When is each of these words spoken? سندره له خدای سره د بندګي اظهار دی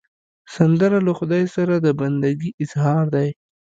سندره 0.55 0.97
له 1.07 1.11
خدای 1.19 1.43
سره 1.55 1.73
د 1.77 1.87
بندګي 1.99 2.49
اظهار 2.63 3.05
دی 3.15 3.29